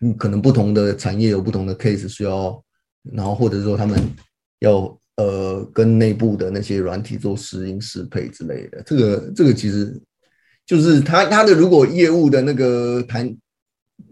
[0.00, 2.58] 嗯，可能不同的产业有不同的 case 需要，
[3.12, 4.00] 然后或者说他们
[4.60, 8.82] 要呃跟内部的那些软体做适应适配之类的。
[8.86, 10.00] 这个这个其实
[10.64, 13.30] 就是他他的如果业务的那个谈。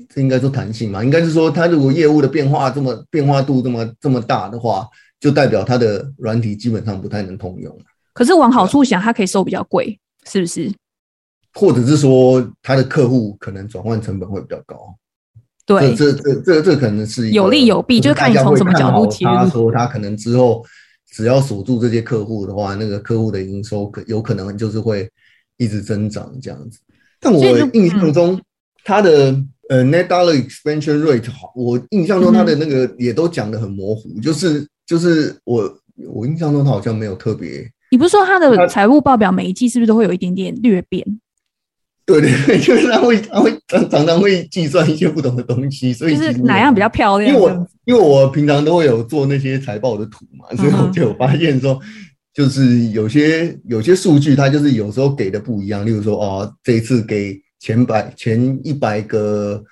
[0.09, 4.89] 这应该说弹性嘛，应该是说，它如果业务的变化这么变化度这么这么大的话，
[5.21, 7.77] 就代表它的软体基本上不太能通用。
[8.15, 10.73] 可是往好处想，它可以收比较贵，是不是？
[11.55, 14.95] 或者是说，它的客户可能转换成本会比较高。
[15.67, 19.31] 对，这这这这可能是有利有弊，就是看你从什么角度切入。
[19.31, 20.65] 他说，他可能之后
[21.11, 25.11] 只要锁住这些客户的话，那个客户的营收可有可能就是会
[25.59, 26.79] 一直增长这样子。
[27.21, 28.41] 但我印象中，
[28.89, 29.37] 他的。
[29.71, 35.71] 呃，net dollar expansion rate 好，我印象中他的那个也都讲的很模糊，嗯、就是就是我
[36.07, 37.71] 我印象中他好像没有特别。
[37.91, 41.05] 你不是说他的财务报表每一季是不是都会有一点点略变？
[42.07, 47.31] 对对对， 就是他会他会常常常会计算一些不同的东西，所以就是哪样比较漂亮？
[47.31, 51.79] 因为我因为我平常都会有做那些财报的图嘛，所以我就有发现说，
[52.33, 57.39] 就是有些有些数据它就是有时候给的不一样，例如说哦，这一次给。
[57.59, 59.63] 前百前一百个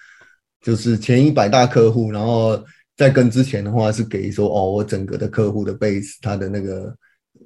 [0.60, 2.60] 就是前一百大客户，然后
[2.96, 6.96] 再跟之前的话是给说哦，我整个的客户的 base，它的那个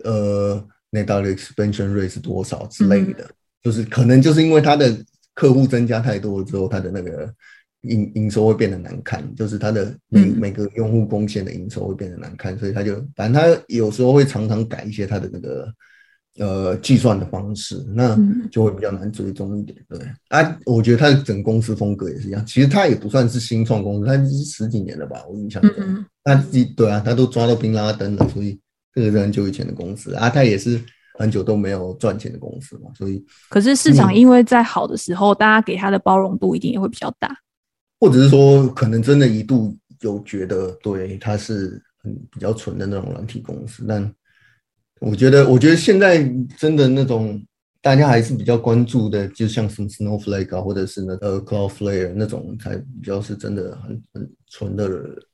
[0.05, 4.97] 呃，net dollar expansion rate 是多少之类的，嗯、就是可能就是因为它的
[5.35, 7.31] 客户增加太多了之后，它的那个
[7.83, 15.71] 营营收会变得难看，就是它的每每个用户贡献的营收会变得难看，所以他就反正他有时候会常常改一些他的那个。
[16.39, 18.17] 呃，计算的方式，那
[18.51, 19.77] 就会比较难追踪一点。
[19.89, 22.47] 对啊，我觉得他的整公司风格也是一样。
[22.47, 26.05] 其实他也不算是新创公司，他是十几年了吧，我印象中。
[26.23, 28.59] 他自己对啊，他都抓到宾拉登了，所以
[28.95, 30.31] 这个是很久以前的公司啊。
[30.31, 30.81] 他也是
[31.19, 33.23] 很久都没有赚钱的公司嘛，所以。
[33.49, 37.37] 可是市场因为在好的时候，大家给他的包容度一定也会比较大。
[37.99, 44.11] 或者是说，可能真的一度有觉得，对，他是很比较纯的那种软体公司，但。
[45.01, 46.23] 我觉得，我觉得现在
[46.59, 47.43] 真的那种
[47.81, 54.89] 大家还是比较关注的，就像什么 Snowflake 啊，或者是那个 Cloudflare 那种，才比较是真的很很纯的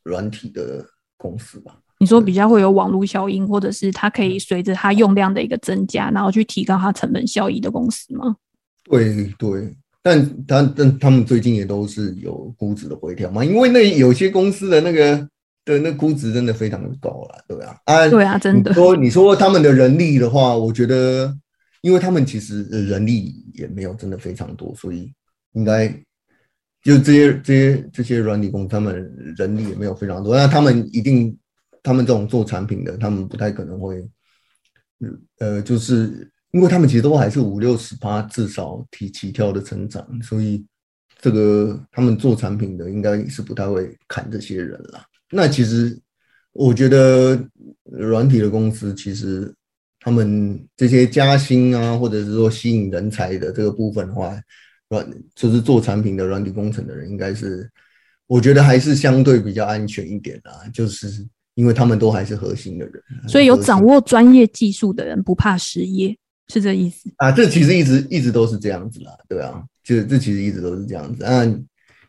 [0.05, 1.77] 软体的公司吧。
[1.99, 8.37] 你说比较会有网络效应，或者是它可以随着它用量的一个增加，然后去提高它成本效益的公司吗？
[8.85, 15.29] 对对，但但但他们最近也都是有估值的回调嘛，因为那有些公司的那个。
[15.67, 18.71] 对，那估值真的非常的高了，对啊，啊，对啊，真的。
[18.71, 21.37] 你说你说他们的人力的话，我觉得，
[21.83, 25.13] 因为他们其实人力也没有真的非常多，所以
[25.55, 25.89] 应该
[26.83, 30.37] 就这些这些这些软体工，他们人力也没有非常多。
[30.37, 31.37] 那他们一定，
[31.83, 34.09] 他们这种做产品的，他们不太可能会，
[35.41, 40.65] 呃，就是因为他们其实都还是五六十趴至少提起跳的成长，所以
[41.21, 45.03] 这个他们做产品的应该是不太会砍这些人了。
[45.31, 45.99] 那其实，
[46.53, 47.37] 我觉得
[47.83, 49.53] 软体的公司其实
[49.99, 54.41] 他们这些加薪啊，或者是说吸引人才的这个部分的话，
[54.89, 57.69] 软就是做产品的软体工程的人，应该是
[58.29, 60.53] 我觉得还是相对比较安全一点啦。
[60.73, 67.33] 就是因为他们都还是核心的人，所以有掌握专业技术的人不怕失业，是这意思啊？
[67.33, 71.25] 这其实一直一直都是这样子啦，对啊，就这其实一直都是这样子。
[71.25, 71.45] 啊，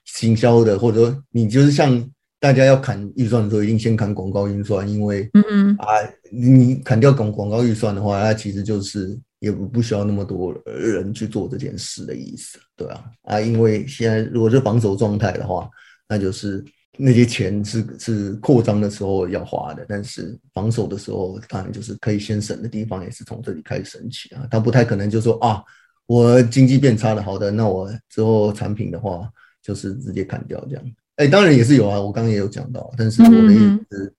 [0.06, 2.08] 行销的或者说你就是像。
[2.39, 5.88] 大家要砍预算的时候，一定先砍广告预算，因为，嗯嗯啊，
[6.32, 15.67] 你砍掉广广告预算的话，那其实就是也不不需要那么多人去做这件事的意思，对啊，啊，因为现在如果是防守状态的话，
[16.08, 16.63] 那就是
[16.95, 24.47] 那些钱是是扩张的时候要花的，但是防守的时候，当然就是可以先省的地方，也是从这里开始省起啊。
[24.52, 25.63] 他不太可能就说啊，
[26.06, 29.28] 我经济变差了，好的，那我之后产品的话
[29.62, 30.86] 就是直接砍掉这样。
[31.17, 34.13] 哎、欸，当然也是有啊，我刚刚也有讲到，但是我的意思是，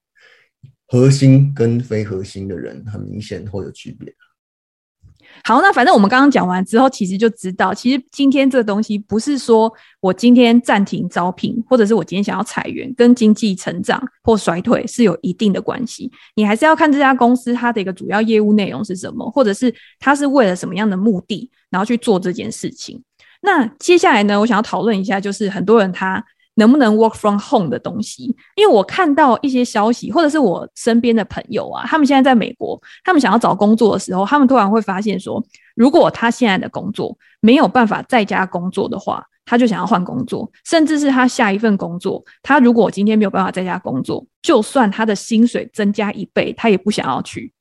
[0.88, 4.12] 核心跟非核心的人很明显会有区别。
[5.44, 16.10] 好，那反正我们刚刚讲完之后，其实就知道，其实今天这个东西不是说我今天暂停招聘，或者是我今天想要裁员，跟经济成长或衰退是有一定的关系。
[16.34, 23.00] 你还是要看这家公司它的一个主要业务内容是什么，或者是它是为了什么样的目的，然后去做这件事情。
[23.42, 26.24] 那接下来呢，我想要讨论一下，就是很多人他。
[26.58, 28.24] 能不能 work from home 的东西？
[28.56, 35.42] 因为我看到一些消息，或者是我身边的朋友啊，他们现在在美国，他们想要找工作的时候，他们突然会发现说，
[35.76, 47.52] 如果他现在的工作没有办法在家工作的话，他就想要换工作，甚至是他下一份工作，他如果今天没有办法在家工作，就算他的薪水增加一倍，他也不想要去。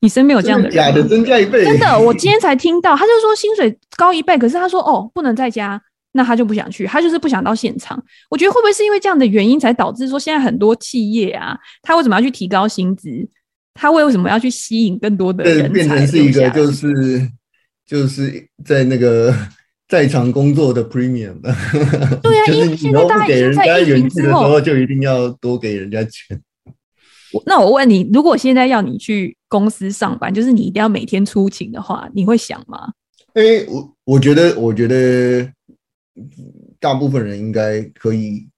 [0.00, 0.74] 你身边有这样的人？
[0.74, 1.62] 假的增加一倍？
[1.62, 5.82] 真的，我今天才听到，他就说薪水高一倍，可是他说哦，不能在家。
[6.12, 8.02] 那他就不想去，他就是不想到现场。
[8.28, 13.08] 我觉得会不会是因为这样的原因，才导致说现在很多企业啊，他为什么要去提高薪资？
[13.74, 15.68] 他为什么要去吸引更多的人才？
[15.68, 17.30] 变成是一个就是
[17.86, 19.32] 就是在那个
[19.88, 21.40] 在场工作的 premium。
[22.20, 26.38] 对啊，因为现在大家给人家远距的时候，就一定要多给人家钱。
[27.46, 32.92] 那我问你，如果现在要你去公司上班，就是你一定要每天出勤的话，你会想吗？
[33.34, 35.48] 哎、欸，我我觉得，我觉得。
[36.78, 38.48] 大部分人应该可以，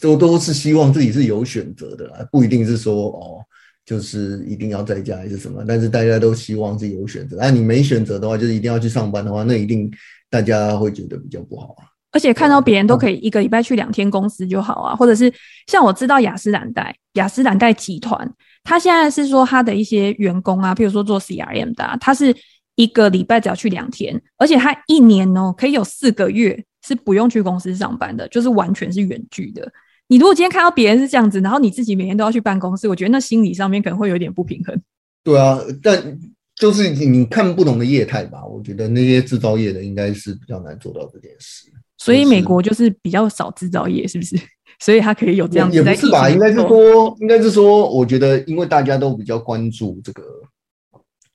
[0.00, 3.40] 都都是希望自己是有选择的啦，不一定是说哦，
[3.84, 7.36] 就是一定要在家还是什么，但是大家都希望是有选择。
[7.38, 9.90] 那你没选择的话，就是一定要去上班的话，那一定
[10.30, 11.84] 大家会觉得比较不好啊。
[12.12, 15.32] 而且看到别人都可以一个礼拜去两天公司就好啊，或者是
[15.66, 22.32] 像我知道雅诗兰黛，雅诗兰黛集团，他现在是说他的一些员工啊，譬如说做 CRM 的啊，他是
[22.76, 26.64] 一个礼拜只要去两天，而且他一年哦可以有四个月。
[26.84, 29.72] 是不用去公司上班的，就是完全是远距的。
[30.08, 34.78] 你如果今天看到别人是这样子，然后你自己每天都要去办公室，我觉得那心理上面可能会有点不平衡。
[35.22, 36.18] 对啊，但
[36.56, 38.44] 就是你看不同的业态吧。
[38.44, 41.72] 我觉得那些制造业的应该是比较难做到这件事。
[41.96, 44.36] 所以美国就是比较少制造业，是不是？
[44.78, 45.76] 所以它可以有这样子。
[45.76, 46.28] 也不是吧？
[46.28, 50.22] 应该是说，应该是说，我觉得因为大家都比较关注这个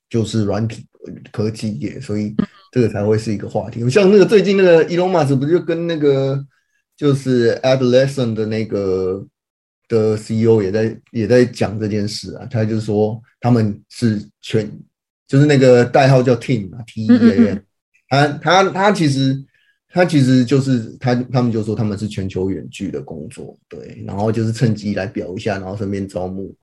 [0.09, 0.85] 就是软体
[1.31, 2.35] 科技业，所以
[2.71, 3.89] 这个才会是一个话题。
[3.89, 6.43] 像那个最近那个 Elon Musk 不就跟那个
[6.95, 9.25] 就是 Atlassian 的那个
[9.87, 14.69] 的 CEO 也在也在讲这件事啊，他就是说他们是全
[15.27, 17.57] 就是那个代号叫 Team 啊，T E A M，
[18.09, 19.43] 他他他其实。
[19.91, 26.55] 他其实就是他，他们就说他们是全球远距的工作，对，然后就是趁机来表一下，然后顺便招募。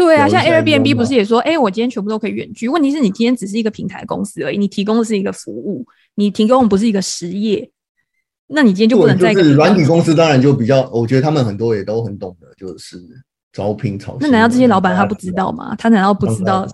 [0.00, 2.66] 对啊，像 Airbnb 不是也说，哎、欸，我今天全部都可以远距。
[2.68, 5.84] 问题是你今天只是一个平台公司而已，你提供的是一个服务，
[6.14, 7.70] 你提供的不是一个实业，
[8.46, 12.98] 那你今天就不能在一个软体公司，当然就比较，我觉得他们很多也都很懂得，就是
[13.52, 14.16] 招聘潮。
[14.20, 15.76] 那难道这些老板他不知道吗？
[15.76, 16.66] 他难道不知道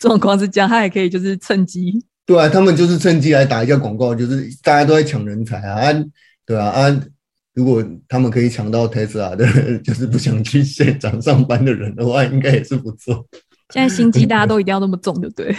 [0.00, 0.68] 状况是这样？
[0.68, 2.04] 他也可以就是趁机。
[2.26, 5.92] 对啊，他们就是趁机来打一下广告，就是大家都在抢人才啊，
[6.44, 7.00] 对啊啊！
[7.54, 9.46] 如果他们可以抢到 Tesla 的，
[9.80, 13.26] 就是不想去现场上班的人的话， 应该也是不错。
[13.72, 15.54] 现在心机大家都一定要那么重，对不对？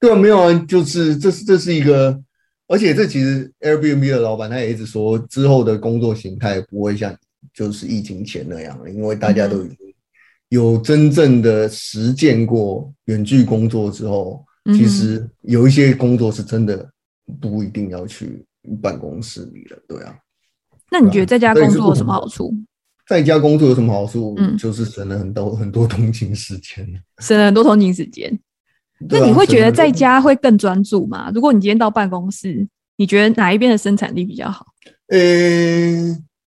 [0.00, 2.20] 对啊，没有啊，就是这是这是一个，
[2.66, 7.16] 而且这其实 Airbnb 的老板他也一直说，之后的工作形态不会像
[7.52, 9.76] 就是疫情前那样了，因为大家都已经
[10.50, 14.44] 有真正的实践过远距工作之后。
[14.74, 16.86] 其实有一些工作是真的
[17.40, 18.44] 不一定要去
[18.82, 20.14] 办公室里了，对啊。
[20.90, 22.54] 那你觉得在家工作有什么好处？
[23.06, 24.34] 在家工作有什么好处？
[24.38, 26.86] 嗯，就是省了很多很多通勤时间，
[27.20, 28.38] 省了很多通勤时间。
[29.08, 31.30] 那你会觉得在家会更专注吗？
[31.34, 34.66] 如果你今天到办公室，你觉得哪一边的生产力比较好？
[35.08, 35.18] 呃，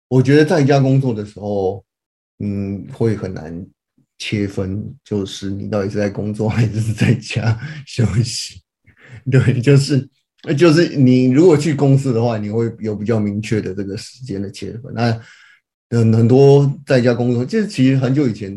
[0.10, 1.84] 我觉得在家工作的时候，
[2.40, 3.66] 嗯，会很难。
[4.24, 8.62] 切分就是你到底是在工作还是在家 休息？
[9.32, 10.08] 对，就是
[10.58, 14.92] 就是你如果去公司的话，你会有比较明确的这个时间的切分。
[14.94, 15.12] 那
[15.92, 18.52] 很很多在家工作，就是其实很久以前，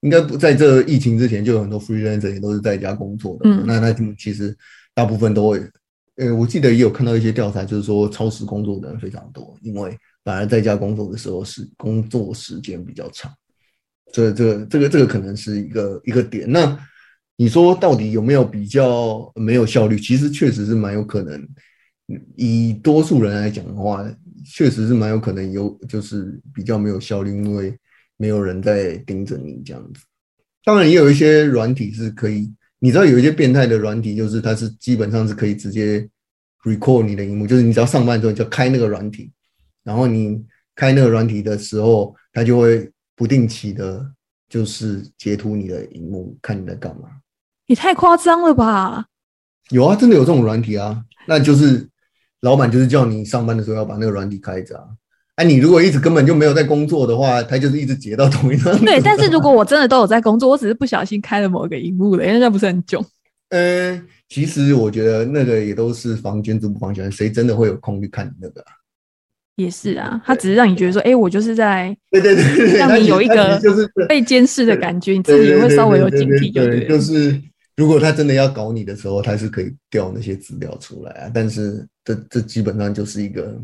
[0.00, 3.40] 应该不在这疫情之前，就有很多 freelancer 也都是在家工作的。
[3.44, 4.56] 嗯，那那其实
[4.94, 5.60] 大部分都会，
[6.16, 13.30] 呃，我记得也有看到一些调查，就是说超时工作的人非常多，因为反而在家工作的时候是工作时间比较长。
[14.12, 16.50] 这这个这个这个可能是一个一个点。
[16.50, 16.78] 那
[17.38, 19.98] 你说到底有没有比较没有效率？
[19.98, 21.48] 其实确实是蛮有可能。
[22.36, 24.04] 以多数人来讲的话，
[24.44, 27.74] 确实是蛮有可能有就是比较没有效率，因为
[28.18, 30.02] 没有人在盯着你这样子。
[30.64, 36.06] 当然也有一些软体是可以，你知道有一些变态的软体，就是它是基本上是可以直接
[36.64, 39.32] record 你的荧幕，就是你只要上班之后就开那个软体，
[39.82, 42.90] 然后你开那个软体的时候，它就会。
[43.18, 44.14] 不定期的，
[44.48, 47.08] 就是截图你的荧幕，看你在干嘛。
[47.68, 49.06] 也太夸张了吧？
[49.70, 51.04] 有啊，真的有这种软体啊。
[51.26, 51.88] 那就是
[52.40, 54.84] 老板就是叫你上班的时候要把那个软体开着啊。
[55.36, 58.76] 哎、啊，你如果一直根本就没有在工作的话，它就是一直截到同一张。
[58.84, 63.04] 对，但是如果我真的都有在工作，我只是不小心开了某一个荧幕了，因为那不是很囧。
[63.50, 68.72] 嗯，其实我觉得那个也都是防君子不防小人，谁真的会有空去看你那个啊？
[69.56, 77.40] 也是啊，他只是让你觉得说，哎、欸，我就是在对对对，让你有一个就是被监视的感觉，你自己也会稍微有警惕，对，就是
[77.78, 81.30] 如果他真的要搞你的时候，他是可以调那些资料出来啊。
[81.32, 83.56] 但是这这基本上就是一个，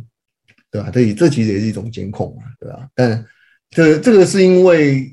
[0.70, 0.88] 对吧？
[0.92, 2.88] 这这其实也是一种监控嘛，对吧？
[2.94, 3.26] 但
[3.70, 5.12] 这这个是因为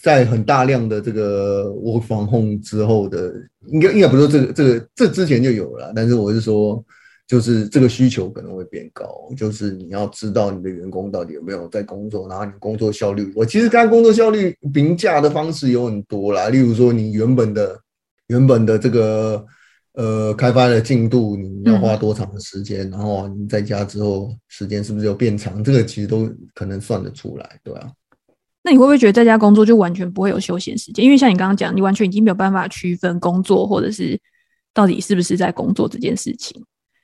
[0.00, 3.34] 在很大量的这个我防控之后的，
[3.66, 6.82] 应该应该不是这个这个这之前就有了，但是我是说。
[7.28, 13.32] 就是这个需求可能会变高，就是你要知道你的员工到底有没有在工作，然后你工作效率。
[13.34, 17.76] 我其实看工作效率评价的方式有很多啦，例如说你原本的
[18.28, 19.44] 原本的这个
[19.94, 27.90] 呃开发的进度，你要花多长的时间，嗯、然后你在家之后时间是不是有变长，这个其实都可能算得出来，对啊。
[28.62, 31.04] 那你会不会觉得在家工作就完全不会有休闲时间？
[31.04, 34.20] 因为像你刚刚讲，你完全已经没有办法区分工作或者是
[34.74, 36.60] 到底是不是在工作这件事情。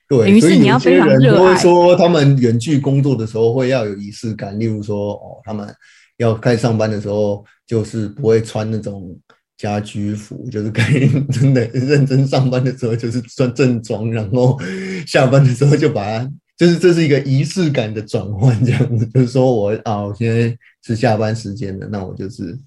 [0.08, 5.72] 对，所以有些人都会说，他们远距工作的时候会要有仪式感，例如说，哦，他们
[6.18, 9.16] 要开上班的时候，就是不会穿那种
[9.62, 10.82] 家居服，就是该
[11.30, 14.58] 真的认真上班的时候，就是穿正装，然后
[15.06, 20.52] 下班的时候就把它，就是这是一个仪式感的转换，这样子， 就是说我啊，我现在
[20.84, 22.58] 是下班时间了，那我就是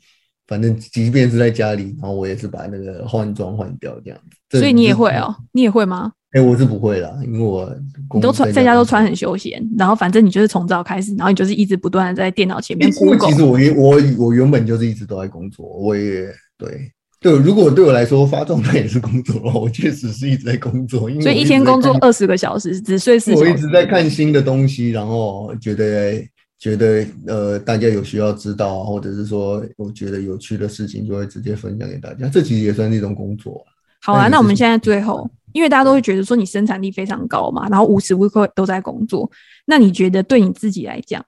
[0.48, 4.18] 反正即便是在家里，然后我也是把那个换装换掉这样
[4.50, 4.60] 子。
[4.60, 6.14] 所以你也会哦，你也会吗？
[6.32, 7.74] 哎、欸，我是不会啦，因为我
[8.14, 12.90] 你都穿在家都穿很休闲，然后反正你就是从早开始，然后你就是一直不断的在电脑前面。
[12.90, 13.00] 其
[13.34, 21.10] 实我原我我原本就是一直都在工作，我也对对，如果对我来说发状态也是工作的话，我确实是一直在工作。
[21.10, 23.34] 因为所以一天工作二十个小时，只睡四。
[23.34, 26.24] 我一直在看新的东西，然后觉得
[26.60, 32.28] 觉得呃大家有需要知道，或者是说我觉得有趣的事情，就会直接分享给大家。
[32.28, 33.66] 这其实也算是一种工作。
[34.02, 39.28] 好啊，那我们现在最后，因为大家都会觉得说你生产力非常高嘛，然后无时无刻都在工作，
[39.66, 41.26] 那你觉得对你自己来讲，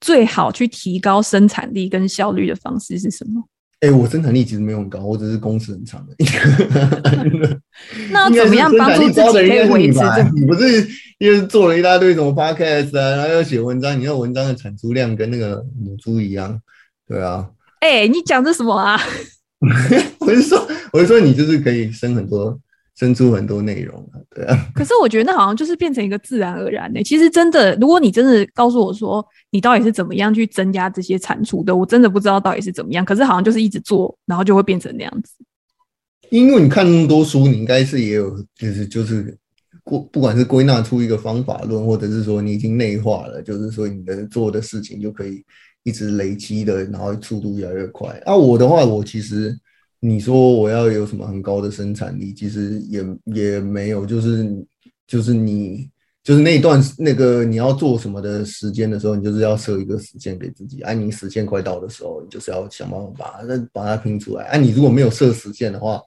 [0.00, 3.42] 最好去提高生产力跟效率的方式是什么？
[3.80, 6.14] 哎、欸，我生产力其实没有很高，我只是工时很长的。
[8.10, 10.22] 那要怎么样帮助自己可以维持这？
[10.34, 16.58] 你不是因为做了一大堆什么 podcast 啊，然后又写文章，你那文章的产出量跟那个母猪一样，
[17.06, 17.46] 对啊。
[17.80, 18.98] 哎、欸，你讲的什么啊？
[20.20, 22.58] 我是说，我是说，你就是可以生很多。
[22.96, 24.70] 生出很多内容啊，对啊。
[24.72, 27.02] 可是我觉得那好像就是变成一个自然而然的、欸。
[27.02, 33.04] 其实真的，如果你真的告诉我说你到底是怎么样去增加这些产出的，我真的不知道到底是怎么样。
[33.04, 35.32] 可是好像就是一直做，然后就会变成那样子。
[36.30, 39.36] 因为你看那么多书，你应该是也有，就是就是
[39.82, 45.44] 过，不管是归纳出一个方法论，或者是说你已经内化了，就是说你的做的事情就可以
[45.82, 48.10] 一直累积的，然后速度越来越快。
[48.24, 49.58] 啊，我的话，我其实。
[50.06, 53.02] 你说我要有什么很高的生产力，其实也
[53.34, 54.46] 也没有，就是
[55.06, 55.88] 就是你
[56.22, 60.82] 就是那一段那个你要做什么的时间的时候，你就是要设一个时间给自己。
[60.82, 64.44] 哎、啊，你时间快到的时候，你就是要想办法把它把它拼出来。
[64.44, 65.98] 哎、啊，你如果没有设时间的话，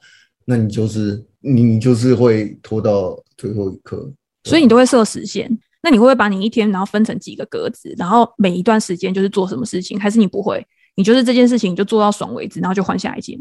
[0.45, 4.07] 那你就是你你就是会拖到最后一刻。
[4.43, 5.49] 所以你都会设时限。
[5.81, 9.99] 那你会不会把你一天然后分成几个格子，然后每一段时间就是做什么事情？
[9.99, 10.63] 还是你不会？
[10.95, 13.39] 你就是这件事情就做到爽为止，然后就换下一件。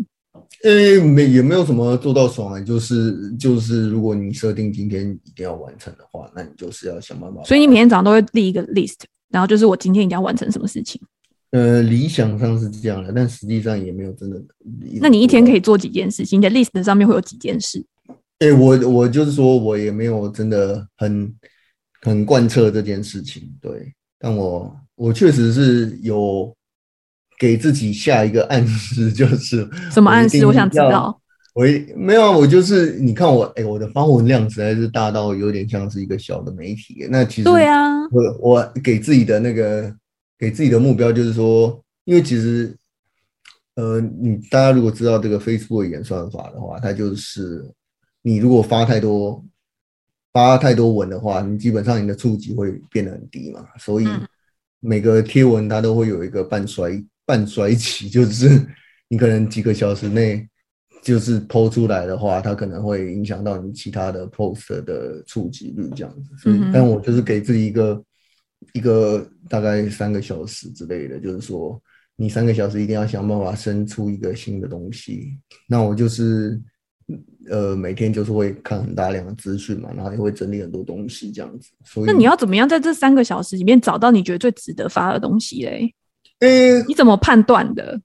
[0.65, 7.45] 呃、欸，没也没有什么做到爽啊，就是就是，如果你设定今天一定要完成的话，那你就是要想办法。
[7.45, 11.01] 所以你每天早上都会立一个 list，然后就是我今天一定要完成什么事情。
[11.51, 14.43] 呃，理想上是这样的，但实际上也没有真的。
[15.01, 16.41] 那你一天可以做几件事情？
[16.41, 17.85] 你的 list 上面会有几件事？
[18.39, 21.33] 哎、欸，我我就是说我也没有真的很
[22.01, 26.56] 很贯彻这件事情，对，但我我确实是有。
[27.39, 30.45] 给自己下一个暗示， 就是什么暗示？
[30.47, 31.21] 我想知道。
[31.55, 31.65] 我
[31.97, 37.07] 没有，我就是你看我，哎、欸，我的发文量实在是大到有点像是一个小的媒体。
[37.09, 39.91] 那其实对啊，我我给自己的那个
[40.39, 42.77] 给自己的目标就是说，因为其实
[43.77, 47.67] 呃，你大家如果知道这个 Facebook 的演算法的话，它就是
[48.21, 49.43] 你如果发太多
[50.35, 54.07] 发太多文的话，你基本上你的触及会变得很低嘛，所以
[54.81, 57.03] 每个贴文它都会有一个半衰。
[57.27, 58.49] 半衰期，就是
[59.09, 60.49] 你可能几个小时内
[61.03, 66.31] 就是 PO 出来的话，它可能会影响到你其他的 post 的触及率这样子。
[66.39, 68.03] 所以，但我就是给自己一个
[68.73, 71.81] 一个大概三个小时之类的，就是说
[72.17, 75.39] 你三个小时一定要想办法生出一个新的东西。
[75.69, 76.61] 那我就是
[77.49, 81.71] 呃每天就是会看很大量的资讯嘛，然后也会整理很多东西这样子。
[81.85, 85.95] 所以，那你要怎么样在这三个小时里面找到你觉得最值得发的东西嘞？
[86.41, 88.01] 诶、欸，你怎么判断的？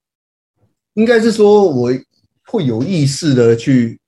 [0.94, 1.90] 应该是说我
[2.46, 3.98] 会有意识的去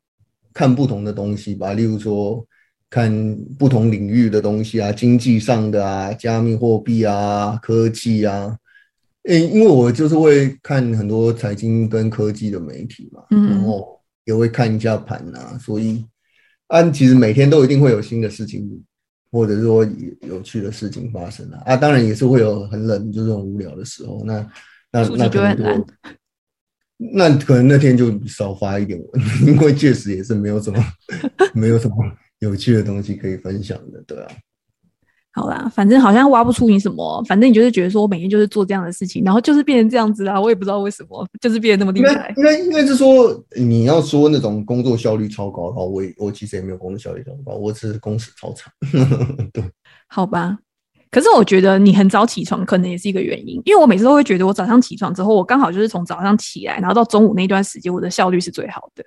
[0.52, 2.46] 看不同的东西吧，例如说
[2.88, 8.56] 看不同领域的东西啊，经济上的啊，加密货币啊，科技啊。
[9.24, 16.04] 诶、欸，因为我就是会看很多财经跟科技的媒体嘛，嗯，然后也会看一下盘啊，所以
[16.68, 18.84] 按其实每天都一定会有新的事情。
[19.34, 19.84] 或者说
[20.20, 24.22] 有趣的事情发生了啊，当然也是会有很冷，就是很无聊的时候。
[24.24, 24.48] 那
[24.92, 25.86] 那那可能就
[27.12, 29.08] 那可能那天就少发一点文，
[29.44, 30.80] 因为确实也是没有什么
[31.52, 31.96] 没有什么
[32.38, 34.30] 有趣的东西可以分享的，对啊。
[35.36, 40.40] 好啦，反正好像挖不出你什么，反正你就是觉得说我每天就是做这样的事情，然后就是变成这样子啊。
[40.40, 42.32] 我也不知道为什么，就是变得那么厉害。
[42.36, 48.72] 应该应该是说，你要说那种工作效率超高的话，我我其实也没有工作效率超高，我只是工时超长。
[49.52, 49.64] 对，
[50.06, 50.56] 好吧。
[51.10, 59.04] 可是我觉得你很早起床，可能也是一个原因，因为我每次都会觉得我早上起床之后，我刚好就是从早上起来，然后到中午那段时间，我的效率是最好的。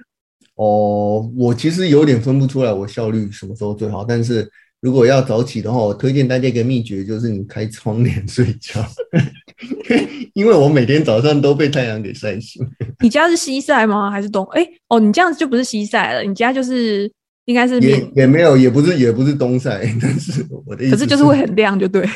[0.56, 4.52] 哦，我其实有点分不出来我效率什么时候最好，但是。
[4.88, 8.82] 如果要早起的话，我推荐大家一个秘诀，就是你开窗帘睡觉，
[10.34, 12.66] 因为我每天早上都被太阳给晒醒。
[13.02, 14.10] 你家是西晒吗？
[14.10, 14.46] 还是东？
[14.54, 17.12] 哎、欸，哦，你这样子就不是西晒了，你家就是
[17.48, 22.08] 应该是也也没有，也不是也不是东晒，但是我的意思， 可是就是会很亮，就对。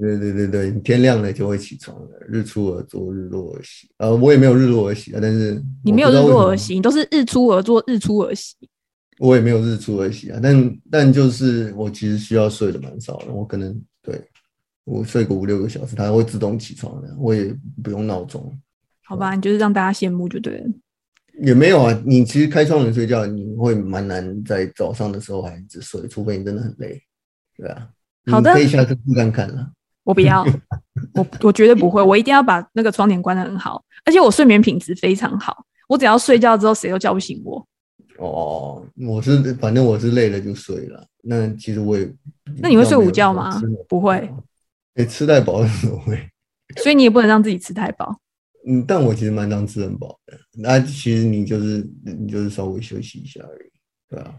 [0.00, 3.86] 对对对对，天亮了就会起床了，日出而作，日落而息。
[3.98, 8.56] 呃，我也没有日落而息啊，但是你没有日落而息，你都是日出而作，日出而息。
[9.18, 14.20] 我也没有日出而息啊，但但就是我其实需要睡的蛮少的，我可能对
[14.84, 18.56] 我睡个五六个小时，它会自动起床的，我也不用闹钟。
[19.04, 20.66] 好吧，你就是让大家羡慕就对了。
[21.42, 27.00] 也没有啊，你其实开窗帘睡觉，你会蛮难在早上的时候还一直睡，除非你真的很累。
[27.56, 27.88] 对啊，
[28.30, 29.70] 好的，可以下次试看看了。
[30.04, 30.44] 我不要，
[31.14, 37.66] 我我绝对不会，我一定要把那个窗帘关得很好，而且我睡眠品质非常好，我只要睡觉之后谁都叫不醒我。
[38.18, 41.06] 哦，我是反正我是累了就睡了。
[41.22, 42.08] 那其实我也，
[42.58, 43.60] 那你会睡午觉吗？
[43.88, 44.16] 不会。
[44.94, 46.16] 哎、欸，吃太饱的时候会。
[46.82, 48.20] 所以你也不能让自己吃太饱。
[48.66, 50.38] 嗯，但我其实蛮常吃很饱的。
[50.58, 53.70] 那其实你就是你就是稍微休息一下而已，
[54.08, 54.34] 对啊。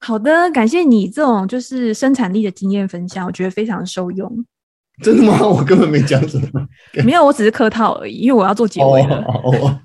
[0.00, 4.44] 好的，感谢你这种就是生产力的经验分享，我觉得非常受用。
[5.02, 5.38] 真的吗？
[5.46, 6.68] 我根本没讲什么。
[7.04, 9.18] 没有，我只是客套而已，因为我要做结尾了。
[9.22, 9.80] 哦哦哦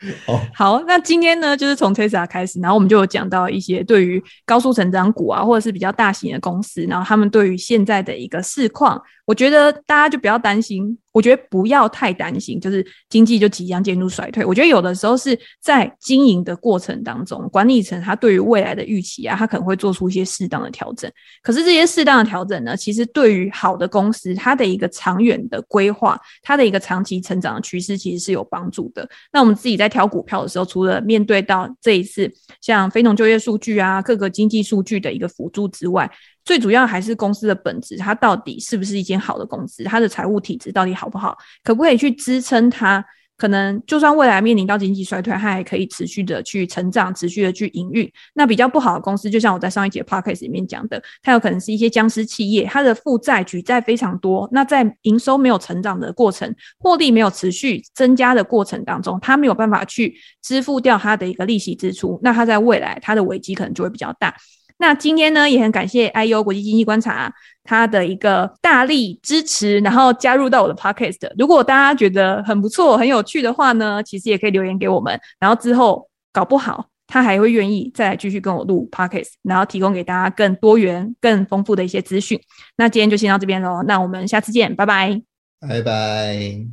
[0.54, 10.98] 好，那今天呢，就是从 Tesla 开始，然后我们就有讲到一些对于高速成长股啊，或者是比较大型的公司，然后他们对于现在的一个市况，我觉得大家就不要担心。
[11.10, 14.44] 我觉得不要太担心，就是经济就即将进入衰退。
[14.44, 21.10] 我觉得有的时候是在经营的过程当中，管理层他对于未来的预期啊，他可能会做出一些适当的调整。
[21.42, 29.08] 可是这些适当的调整呢，其实对于好的公司，它的一个长远的规划，它的一个长期成长的趋势，其实是有帮助的。
[29.32, 36.08] 那我们自己在挑股票的时候，除了面对到这一次像非农就业数据啊，各个经济数据的一个辅助之外，
[36.48, 39.84] 最主要还是公司的本质，它到底是不是一间好的公司？
[39.84, 41.36] 它的财务体质到底好不好？
[41.62, 43.04] 可不可以去支撑它？
[43.36, 48.10] 可能就算未来面临到经济衰退，它还可以持续的去成长，持续的去营运。
[48.32, 54.48] 那比较不好的公司，就像我在上一节 p o c a s t 里面讲的，它有可能是一些僵尸企业，它的负债举债非常多。
[54.50, 62.18] 那在营收没有成长的过程，获利没有持续增加的过程当中，它没有办法去支付掉它的一个利息支出。
[62.22, 64.34] 那它在未来，它的危机可能就会比较大。
[64.78, 67.32] 那今天呢，也很感谢 IEO 国际经济观察
[67.64, 71.30] 他的一个大力支持，然后加入到我的 podcast。
[71.36, 75.20] 如果大家觉得很不错、很有趣的话呢，其实也可以留言给我们。
[75.40, 82.40] 然后之后搞不好他还会愿意再来继续跟我录 podcast，然后提供给大家更多元、更丰富的一些资讯。
[82.76, 85.20] 那今天就先到这边喽，那我们下次见，拜拜，
[85.60, 86.68] 拜拜。